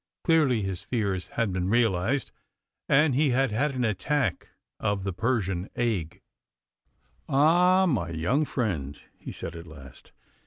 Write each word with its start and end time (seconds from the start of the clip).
Clearly 0.23 0.63
his 0.63 0.81
fears 0.81 1.27
had 1.33 1.53
been 1.53 1.69
realised, 1.69 2.31
and 2.89 3.13
he 3.13 3.29
had 3.29 3.51
had 3.51 3.75
an 3.75 3.83
attack 3.83 4.49
of 4.79 5.03
the 5.03 5.13
Persian 5.13 5.69
ague. 5.77 6.21
'Ah, 7.29 7.85
my 7.85 8.09
young 8.09 8.43
friend!' 8.45 8.99
he 9.15 9.31
said 9.31 9.55
at 9.55 9.67
last. 9.67 10.11